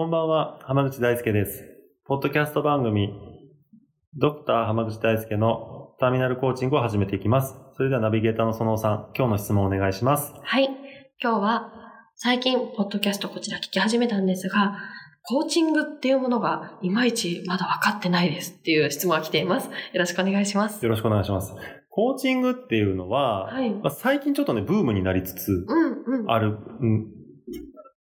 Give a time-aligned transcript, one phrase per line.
[0.00, 1.62] こんばんは、浜口大輔です。
[2.06, 3.10] ポッドキャスト番組、
[4.16, 7.54] ドクター浜口大輔のターミナルコーチングを始めていきます。
[7.76, 10.32] それではナビゲーターの園尾さん、今日の質問をお願いします。
[10.42, 10.70] はい。
[11.22, 11.72] 今日は、
[12.14, 14.78] 最近、ポッドキャストこちら聞き始めたんですが、
[15.24, 19.66] コーチングっていうものがいまいちまだ分かってないですっていう質問が来ています。
[19.66, 20.82] よろしくお願いします。
[20.82, 21.54] よろしくお願いします。
[21.90, 23.68] コーチングっていうのは、はい。
[23.68, 25.66] まあ、最近ちょっとね、ブームになりつつ。
[26.26, 27.19] ある、うん、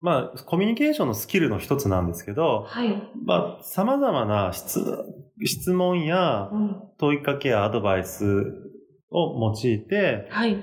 [0.00, 3.02] まあ、コミュニケーションのスキルの一つなんですけど、はい。
[3.24, 4.80] まあ、様々な質、
[5.44, 6.82] 質問やうん。
[6.98, 8.24] 問いかけやアドバイス
[9.10, 10.56] を用いて、はい。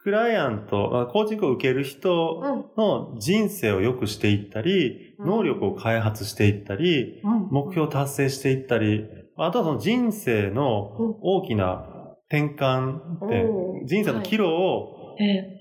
[0.00, 2.82] クライアント、まあコーチングを受ける人うん。
[2.82, 7.48] の人生を良くしていったり、うん能力を開発していったり、うん。
[7.50, 9.04] 目標を達成していったり、
[9.36, 10.92] あとはその人生の
[11.22, 11.86] 大きな
[12.28, 15.57] 転換でおー人生の岐路をええ。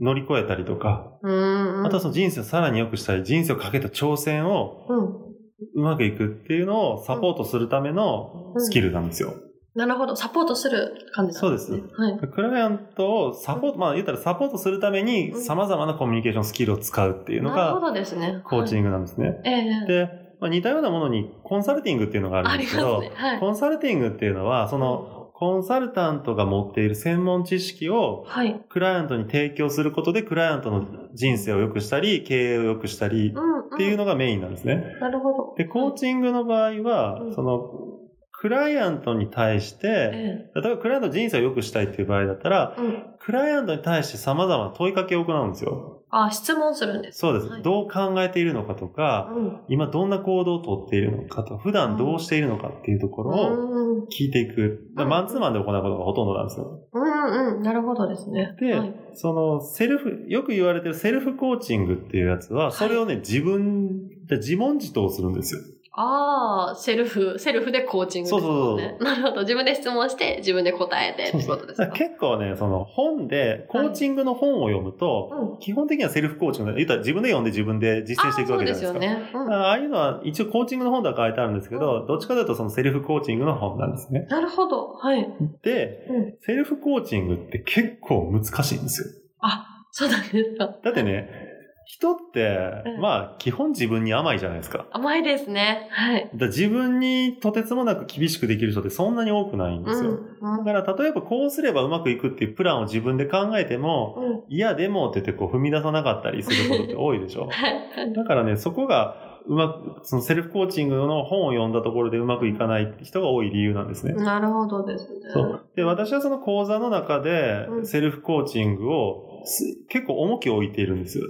[0.00, 1.86] 乗り越えたりとか、うんうん。
[1.86, 5.28] あとはその人生をさらに良くしたり、人生をかけた挑戦をうん。
[5.74, 9.34] うまくいくっていうのをサポートするためのスキルなんですよ。
[9.74, 10.16] なるほど。
[10.16, 11.78] サポートする感じなんですね。
[11.78, 12.18] そうはい。
[12.18, 18.40] クライアントをサポート、まあ言ったらサポートするためにうん様々なコミュニケーションスキルを使うっていうのがどですね。
[18.44, 18.90] コーチング。
[18.90, 19.40] グなんですね。
[19.44, 19.50] え
[19.84, 19.86] え。
[19.86, 20.08] で、
[20.40, 23.10] まあ、似たようなものにコンサルティングっていうのがあるあんですけど、ね。
[23.14, 23.40] はい。
[23.40, 28.60] コンサルティングっていうのは、その、コンサルタントが持っている専門知識をはい。
[28.68, 33.60] クライアントに提供することで、クライアントの人生を良くしたり、経営を良くしたりうん。
[33.60, 33.98] っていうの。
[33.98, 34.96] のがメインなんですね。
[35.00, 35.54] なるほど。
[35.56, 37.97] で、コーチングの場合はう、んその、
[38.40, 43.04] クライアントに対して、え例えばクライアントの人生を良くしたいっていう場合だったらえ。、うん。
[43.18, 46.04] クライアントに対して様々な問いかけを行うんですよ。
[46.08, 47.18] あ、質問するんです。
[47.18, 47.46] そうです。
[47.48, 49.60] はいどう考えているのかとか、うん。
[49.68, 54.88] 今どんな行動をとっているのかとか、普段どうしているのかっていうところをうん聞いていく。
[54.94, 56.80] だからマンツーマンで行うことがほとんどなんですよ。
[56.92, 57.62] うんうん。
[57.64, 58.54] なるほどですね。
[58.60, 65.60] で、はい、そのセルフ、よく言われてるセルフコーチングっていうやつは、それをね、自分で自問自答するんですよ。
[65.92, 68.96] ああ、セルフ、セルフでコーチングですもんね。
[69.00, 69.40] なるほど。
[69.40, 71.92] 自分で質問して、自分で答えてってことですだか？
[71.94, 75.58] 結構ね、その本で、コーチングの本を読むと、うん。
[75.58, 78.92] 基本的にはセルフコーチングで、言ったら自分で読んで自分で実践していくわけじゃないですか。
[78.92, 79.30] そうですよね。
[79.34, 79.52] うん。
[79.52, 84.26] ああいうのは一応コーチングの本では書いてあるんですけど、うんどっちかというとそのセルフコーチングの本なんですね。
[84.30, 84.92] なるほど。
[84.92, 85.28] はい。
[85.62, 86.34] で、うん。
[86.40, 89.08] セルフコーチングって結構難しいんですよ。
[89.40, 90.76] あ、そうなんですか。
[90.82, 91.47] だってね、
[91.88, 94.86] 人ってう、んまあ基本自分に甘いじゃないですか。
[94.92, 95.88] 甘いですね。
[95.90, 96.30] はい。
[96.34, 100.18] だ自分にとてつもなく厳しくできる人ってそんなに多くないんですよ。
[100.38, 100.64] うん。
[100.66, 104.54] だから例えばこうすればうまくいくっていうプランを自分で考えても、うん。
[104.54, 107.46] いやでもって言ってこう踏み出さなかったりすることって多いでしょ。
[107.50, 108.12] はい。
[108.12, 114.12] だからね、そこがうまく、そのセルフコーチングの本を読んだところでうまくいかない人が多い理由なんですね。
[114.12, 115.20] なるほどですね。
[115.32, 115.64] そう。
[115.74, 121.24] で、私はその講座の中でう、んセルフコーチングをす結構重きを置いているんですよ。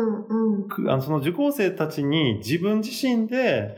[0.00, 0.62] うん。
[0.62, 0.68] うん。
[0.68, 3.76] くあのその受講生たちに自分自身で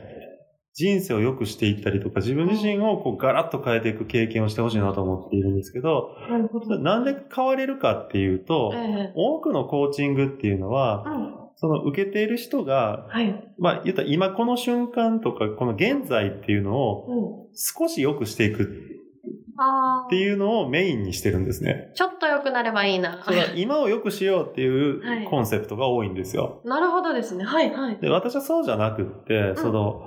[0.73, 6.15] 人生を良くしていったりとか、自分自身をこうガラッと変えていく経験をしてほしいなと思っているんですけど、
[6.79, 9.13] なんで変われるかっていうとえ、え。
[9.15, 11.33] 多くのコーチングっていうのはう、ん。
[11.55, 13.53] その受けている人が、はい。
[13.59, 17.55] まあ言ったら今この瞬間とか、この現在っていうのをうん。
[17.55, 19.02] 少し良くしていく。
[20.05, 21.91] っていうのをメインにしてるんですね。
[21.95, 23.23] ちょっと良くなればいいな。
[23.55, 26.61] 今を良くしようっていうはいコンセプトが多いんですよ。
[26.65, 27.43] なるほどですね。
[27.43, 27.97] はい、はい。
[27.97, 30.01] で、私はそうじゃなくって、その、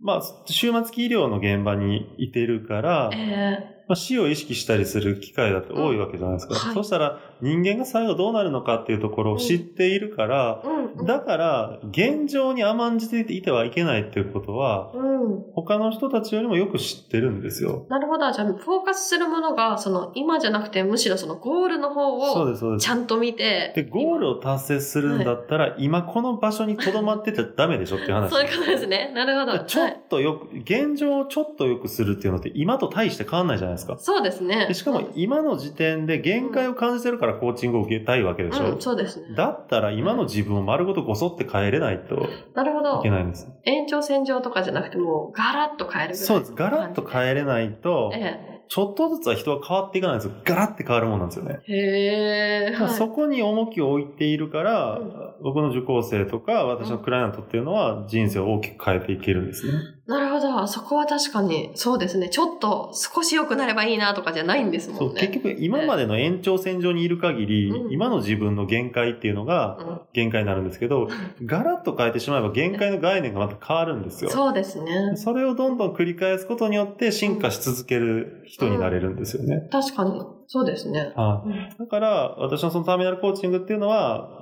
[0.00, 6.54] まあ、終末期医療の現場にいているから、えまあ、死を意識したりする機会だって多いわけじゃないですか。
[6.54, 11.06] うんはいそしたら人間が最後どうなるのかっていうところを知っているからえ、うん。
[11.06, 15.42] だから現状に甘んじていてはいけないっていうことは、うん。
[15.54, 17.86] 他の人たちよりもよく知ってるんですよ。
[17.88, 18.30] なるほど。
[18.30, 22.88] じゃあ、フォーカスするものが、その、今じゃなくて、むしろそのゴールの方を、そうです、そうですち。
[22.90, 23.72] ゃんと見て。
[23.74, 28.30] で、ゴールを達成するんだったら、今この場所に留まってちゃダメでしょっていう話。
[28.32, 29.10] そういうことですね。
[29.14, 29.58] なるほど。
[29.64, 33.96] ちょはいっとよく、現状をちょっと良くするっていうのって今と大して変わんないじゃないですか？
[33.98, 34.66] そうですね。
[34.68, 38.72] でしかも今の時点で限界を感じてるからコーチングを受けたいわけでしょ？
[38.74, 39.34] うん、そうですね。
[39.36, 43.10] だったら今の自分を丸ごとごそって変えれないとなるほどいけ。
[43.10, 43.48] ないんです。
[43.64, 46.16] 延長線上とかじゃなくて、もう、ガラッと変える。
[46.16, 46.54] そうです。
[46.54, 48.52] ガラッと変えれないと、ええ。
[48.68, 50.34] ちょっとずつは人は変わっていかないんですよ。
[50.44, 51.60] ガラッて変わるもんなんですよね。
[51.68, 52.74] へえ。
[52.74, 59.72] はいそこに重きを置いているから、うん僕の受講生とか私のクライアントっていうのは人生を大きく変えていけるんですね。
[60.06, 60.66] なるほど。
[60.66, 62.28] そこは確かに、そうですね。
[62.28, 65.06] ちょっと少し良くなればいいなとかじゃないんですもんね。
[65.06, 71.08] そう、結局今までの延長線上にいる限り、うん今の自分の限界っていうのがうん限界になるんですけど、
[71.44, 74.30] ガラッと変えてしまえば限界の概念がまた変わるんですよ。
[74.30, 75.12] そうですね。
[75.14, 79.68] それをどんどん繰り返すことによって進化し続ける人になれるんですよね。
[79.70, 80.20] 確かに。
[80.48, 81.12] そうですね。
[81.14, 84.41] はいうんだから、私のそのターミナルコーチングっていうのは、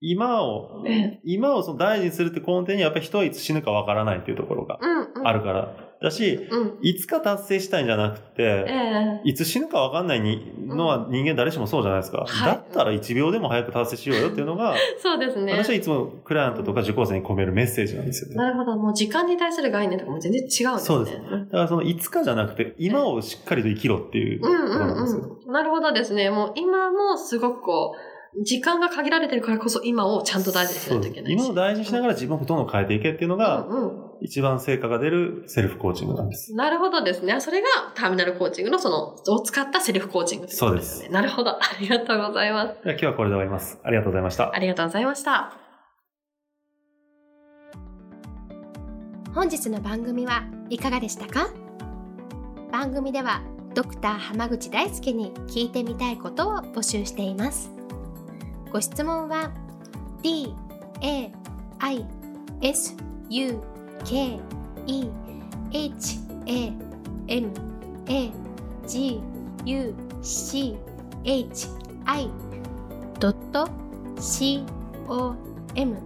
[0.00, 5.28] 今を、ええ今をその大事にするって根底にやっぱり人はいつ死ぬかわからないっていうところがうん、うん。
[5.28, 5.90] あるから。
[6.02, 6.78] だし、うん。
[6.80, 12.24] いつか達成したいんじゃなくえて、えいつ死ぬかわかんないにのは人間誰しもそうじゃないですか。
[12.26, 15.52] はいだったら1秒でも早く達成しようよっていうのが、そうですね。
[15.52, 18.36] 私はいつもクライアントとか受講生に込めるメッセージなんですよね。
[18.36, 18.76] なるほど。
[18.78, 20.78] もう時間に対する概念とかも全然違うんですね。
[20.80, 25.20] そうですだからそのいつかじゃなくて、今をしっかりと生きろっていうとこなんですよ。
[25.20, 25.52] うんうん。
[25.52, 26.30] なるほどですね。
[26.30, 28.09] もう今もすごくこう、
[28.42, 31.34] 時間が限られてるからこそ今をちゃんと大事にしないといけないし。
[31.34, 36.54] 今を大事にしながら自分をどんどん変えていけっていうのが、うんうん一番成果が出るセルフコーチングなんです。
[36.54, 37.40] なるほどですね。
[37.40, 41.14] それがターミナルコーチングのその、を使ったセルフコーチングとですよね。
[41.14, 41.52] なるほど。
[41.56, 42.84] ありがとうございます。
[42.84, 43.78] では今日はこれで終わります。
[43.82, 44.58] ありがとうございましたあ。
[44.58, 45.54] りがとうございました。
[49.34, 51.48] 本日の番組はいかがでしたか？
[52.70, 53.40] 番組では
[53.74, 57.79] ドクター濱口大輔に聞いてみたいことを募集しています
[58.70, 59.50] ご質問は
[60.22, 60.54] d
[61.00, 61.32] a
[61.80, 62.06] i
[62.62, 62.94] s
[63.28, 63.60] u
[64.04, 64.38] k
[64.86, 65.08] e
[65.72, 66.72] h a
[67.26, 67.50] m
[68.06, 68.30] a
[68.86, 69.20] g
[69.64, 70.76] u c
[71.24, 71.68] h
[72.06, 72.30] i
[74.20, 74.64] c
[75.08, 75.34] o
[75.74, 75.96] m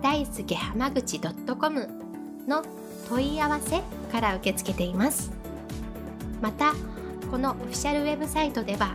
[0.00, 1.88] 大輔濱口 .com
[2.46, 2.62] の
[3.08, 3.82] 問い合わせ
[4.12, 5.32] から受け付けています。
[6.40, 6.72] また
[7.30, 8.94] このオフィシャルウェブサイトでは